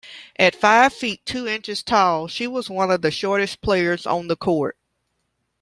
[0.39, 4.75] At five-feet-two-inches tall, she was one of the shortest players on the court.